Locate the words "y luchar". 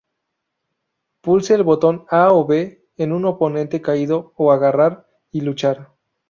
5.29-5.93